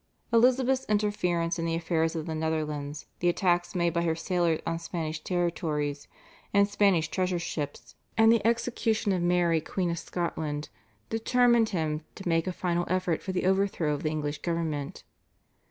Elizabeth's 0.33 0.87
interference 0.89 1.59
in 1.59 1.65
the 1.65 1.75
affairs 1.75 2.15
of 2.15 2.25
the 2.25 2.33
Netherlands, 2.33 3.05
the 3.19 3.29
attacks 3.29 3.75
made 3.75 3.93
by 3.93 4.01
her 4.01 4.15
sailors 4.15 4.59
on 4.65 4.79
Spanish 4.79 5.23
territories 5.23 6.07
and 6.55 6.67
Spanish 6.67 7.07
treasure 7.09 7.37
ships, 7.37 7.93
and 8.17 8.31
the 8.31 8.43
execution 8.43 9.11
of 9.11 9.21
Mary 9.21 9.61
Queen 9.61 9.91
of 9.91 9.99
Scotland 9.99 10.69
determined 11.11 11.69
him 11.69 12.01
to 12.15 12.27
make 12.27 12.47
a 12.47 12.51
final 12.51 12.87
effort 12.89 13.21
for 13.21 13.31
the 13.31 13.45
overthrow 13.45 13.93
of 13.93 14.01
the 14.01 14.09
English 14.09 14.41
government. 14.41 15.03